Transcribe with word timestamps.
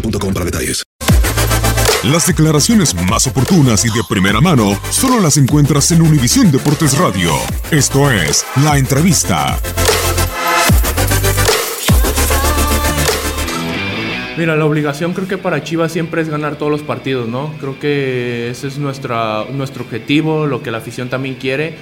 boostmobile.com 0.00 0.34
para 0.34 0.44
detalles. 0.44 0.84
Las 2.04 2.26
declaraciones 2.26 2.94
más 3.10 3.26
oportunas 3.26 3.84
y 3.84 3.88
de 3.88 4.02
primera 4.08 4.40
mano 4.40 4.78
solo 4.90 5.20
las 5.20 5.38
encuentras 5.38 5.90
en 5.90 6.02
Univisión 6.02 6.52
Deportes 6.52 6.96
Radio. 6.98 7.32
Esto 7.70 8.10
es 8.10 8.46
La 8.62 8.78
Entrevista. 8.78 9.58
Mira, 14.38 14.54
la 14.54 14.66
obligación 14.66 15.14
creo 15.14 15.26
que 15.26 15.38
para 15.38 15.64
Chivas 15.64 15.92
siempre 15.92 16.20
es 16.20 16.28
ganar 16.28 16.56
todos 16.56 16.70
los 16.70 16.82
partidos, 16.82 17.26
¿no? 17.26 17.54
Creo 17.58 17.80
que 17.80 18.50
ese 18.50 18.68
es 18.68 18.76
nuestra, 18.76 19.46
nuestro 19.50 19.82
objetivo, 19.82 20.46
lo 20.46 20.62
que 20.62 20.70
la 20.70 20.78
afición 20.78 21.08
también 21.08 21.36
quiere. 21.36 21.76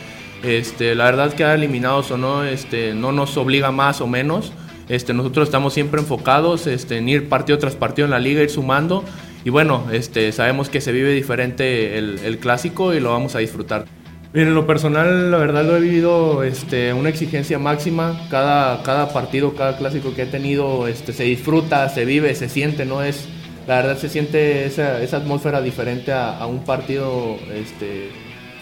Este, 0.44 0.94
la 0.94 1.04
verdad 1.04 1.34
que 1.34 1.42
eliminados 1.42 2.12
o 2.12 2.16
no, 2.16 2.44
este, 2.44 2.94
no 2.94 3.10
nos 3.10 3.36
obliga 3.36 3.72
más 3.72 4.00
o 4.00 4.06
menos. 4.06 4.52
Este, 4.88 5.14
nosotros 5.14 5.48
estamos 5.48 5.72
siempre 5.72 6.00
enfocados 6.00 6.66
este, 6.66 6.98
en 6.98 7.08
ir 7.08 7.28
partido 7.28 7.58
tras 7.58 7.74
partido 7.76 8.04
en 8.06 8.10
la 8.10 8.18
liga, 8.18 8.42
ir 8.42 8.50
sumando. 8.50 9.04
Y 9.44 9.50
bueno, 9.50 9.84
este, 9.92 10.32
sabemos 10.32 10.68
que 10.68 10.80
se 10.80 10.92
vive 10.92 11.12
diferente 11.12 11.98
el, 11.98 12.18
el 12.24 12.38
clásico 12.38 12.94
y 12.94 13.00
lo 13.00 13.10
vamos 13.10 13.34
a 13.34 13.38
disfrutar. 13.40 13.84
En 14.32 14.52
lo 14.54 14.66
personal, 14.66 15.30
la 15.30 15.36
verdad 15.38 15.64
lo 15.64 15.76
he 15.76 15.80
vivido 15.80 16.42
este, 16.42 16.92
una 16.92 17.08
exigencia 17.08 17.58
máxima. 17.58 18.26
Cada, 18.30 18.82
cada 18.82 19.12
partido, 19.12 19.54
cada 19.54 19.76
clásico 19.76 20.12
que 20.14 20.22
he 20.22 20.26
tenido 20.26 20.88
este, 20.88 21.12
se 21.12 21.24
disfruta, 21.24 21.88
se 21.88 22.04
vive, 22.04 22.34
se 22.34 22.48
siente, 22.48 22.84
¿no? 22.84 23.02
Es, 23.02 23.28
la 23.68 23.76
verdad 23.76 23.96
se 23.96 24.08
siente 24.08 24.66
esa, 24.66 25.00
esa 25.02 25.18
atmósfera 25.18 25.62
diferente 25.62 26.12
a, 26.12 26.36
a 26.38 26.46
un 26.46 26.64
partido 26.64 27.36
este, 27.54 28.08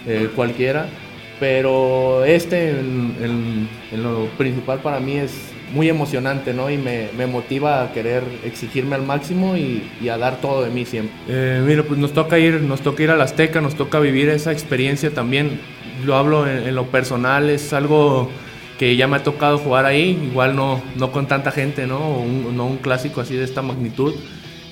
eh, 0.07 0.29
cualquiera. 0.37 0.87
Pero 1.41 2.25
este, 2.25 2.71
en, 2.71 3.17
en- 3.23 3.69
en 3.93 4.03
lo 4.03 4.27
principal 4.37 4.81
para 4.81 5.01
mí, 5.01 5.17
es 5.17 5.33
muy 5.73 5.89
emocionante, 5.89 6.53
¿no? 6.53 6.71
Y 6.71 6.77
me, 6.79 7.09
me 7.17 7.27
motiva 7.27 7.83
a 7.83 7.93
querer 7.93 8.23
exigirme 8.45 8.95
al 8.95 9.03
máximo 9.03 9.57
y, 9.57 9.83
y 10.01 10.09
a 10.09 10.19
dar 10.19 10.41
todo 10.41 10.63
de 10.65 10.71
mí 10.71 10.85
siempre. 10.85 11.15
Eh, 11.29 11.63
mira, 11.67 11.83
pues 11.83 11.99
nos 11.99 12.13
toca 12.13 12.39
ir, 12.39 12.61
nos 12.61 12.81
toca 12.83 13.03
ir 13.03 13.11
al 13.11 13.21
Azteca, 13.21 13.61
nos 13.61 13.75
toca 13.75 13.99
vivir 13.99 14.29
esa 14.29 14.53
experiencia 14.53 15.11
también. 15.13 15.61
Lo 16.05 16.17
hablo 16.17 16.47
en, 16.47 16.67
en 16.69 16.75
lo 16.75 16.87
personal, 16.87 17.49
es 17.51 17.73
algo 17.73 18.29
que 18.79 18.97
ya 18.97 19.07
me 19.07 19.17
ha 19.17 19.23
tocado 19.23 19.59
jugar 19.59 19.85
ahí, 19.87 20.19
igual 20.31 20.57
no, 20.57 20.83
no 20.97 21.13
con 21.13 21.27
tanta 21.27 21.53
gente, 21.53 21.87
¿no? 21.87 21.99
Un- 22.19 22.57
no 22.57 22.67
un 22.67 22.79
clásico 22.79 23.21
así 23.21 23.35
de 23.35 23.45
esta 23.45 23.63
magnitud. 23.63 24.15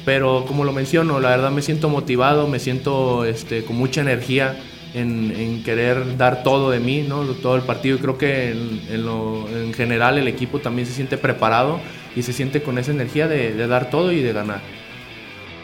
Pero 0.04 0.44
como 0.48 0.64
lo 0.64 0.72
menciono, 0.72 1.20
la 1.20 1.30
verdad 1.30 1.50
me 1.50 1.60
siento 1.62 1.88
motivado, 1.88 2.48
me 2.48 2.58
siento 2.58 3.24
este, 3.24 3.64
con 3.64 3.76
mucha 3.76 4.00
energía 4.00 4.56
en, 4.94 5.32
en 5.36 5.62
querer 5.62 6.16
dar 6.16 6.42
todo 6.42 6.70
de 6.70 6.80
mí, 6.80 7.04
¿no? 7.08 7.22
todo 7.34 7.56
el 7.56 7.62
partido. 7.62 7.96
Y 7.96 8.00
creo 8.00 8.18
que 8.18 8.50
en, 8.50 8.80
en 8.90 9.06
lo- 9.06 9.46
en 9.48 9.72
general 9.72 10.18
el 10.18 10.28
equipo 10.28 10.58
también 10.60 10.86
se 10.86 10.92
siente 10.94 11.18
preparado 11.18 11.80
y 12.16 12.22
se 12.22 12.32
siente 12.32 12.62
con 12.62 12.78
esa 12.78 12.90
energía 12.90 13.28
de, 13.28 13.52
de 13.52 13.66
dar 13.66 13.90
todo 13.90 14.12
y 14.12 14.22
de 14.22 14.32
ganar. 14.32 14.60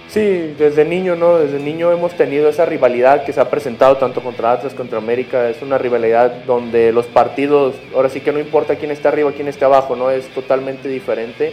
Sí, 0.09 0.55
desde 0.57 0.85
niño, 0.85 1.17
¿no? 1.17 1.39
Desde 1.39 1.59
niño 1.59 1.91
hemos 1.91 2.17
tenido 2.17 2.49
esa 2.49 2.65
rivalidad 2.65 3.25
que 3.25 3.33
se 3.33 3.41
ha 3.41 3.51
presentado 3.51 3.97
tanto 3.97 4.23
contra 4.23 4.53
Atlas, 4.53 4.73
contra 4.73 4.99
América. 4.99 5.51
Es 5.51 5.61
una 5.63 5.79
rivalidad 5.79 6.45
donde 6.47 6.93
los 6.93 7.07
partidos, 7.07 7.75
ahora 7.95 8.09
sí 8.09 8.21
que 8.21 8.33
no 8.33 8.39
importa 8.39 8.77
quién 8.77 8.93
está 8.93 9.09
arriba, 9.09 9.33
quién 9.33 9.49
está 9.49 9.67
abajo, 9.67 9.97
¿no? 9.97 10.11
Es 10.11 10.29
totalmente 10.29 10.89
diferente. 10.89 11.53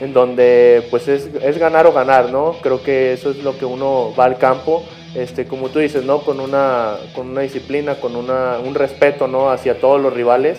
En 0.00 0.12
donde, 0.12 0.86
pues, 0.90 1.08
es, 1.08 1.28
es 1.42 1.58
ganar 1.58 1.86
o 1.86 1.92
ganar, 1.92 2.30
¿no? 2.30 2.56
Creo 2.62 2.82
que 2.82 3.14
eso 3.14 3.30
es 3.30 3.42
lo 3.42 3.58
que 3.58 3.64
uno 3.64 4.14
va 4.16 4.26
al 4.26 4.36
campo, 4.38 4.84
este, 5.14 5.46
como 5.46 5.68
tú 5.70 5.78
dices, 5.78 6.04
¿no? 6.04 6.20
Con 6.20 6.40
una, 6.40 6.96
con 7.14 7.28
una 7.30 7.40
disciplina, 7.42 7.96
con 7.96 8.16
una, 8.16 8.58
un 8.58 8.74
respeto, 8.74 9.26
¿no? 9.28 9.50
Hacia 9.50 9.80
todos 9.80 10.00
los 10.00 10.12
rivales 10.12 10.58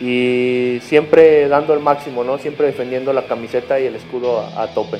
y 0.00 0.78
siempre 0.82 1.48
dando 1.48 1.74
el 1.74 1.80
máximo, 1.80 2.24
¿no? 2.24 2.38
Siempre 2.38 2.66
defendiendo 2.66 3.12
la 3.12 3.26
camiseta 3.26 3.78
y 3.78 3.86
el 3.86 3.94
escudo 3.96 4.40
a- 4.40 4.66
tope. 4.74 4.98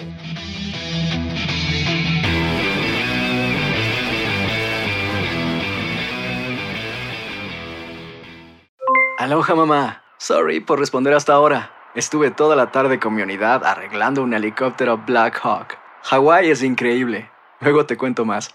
Aloha 9.19 9.54
mamá. 9.54 10.02
Sorry 10.19 10.60
por 10.60 10.78
responder 10.78 11.14
hasta 11.14 11.32
ahora. 11.32 11.70
Estuve 11.94 12.31
toda 12.31 12.56
la 12.56 12.70
tarde 12.70 12.98
con 12.98 13.14
mi 13.14 13.22
unidad 13.22 13.64
arreglando 13.64 14.22
un 14.22 14.34
helicóptero 14.34 14.98
Black 14.98 15.38
Hawk. 15.42 15.76
Hawái 16.04 16.50
es 16.50 16.62
increíble. 16.62 17.31
Luego 17.61 17.87
te 17.87 17.96
cuento 17.96 18.25
más. 18.25 18.55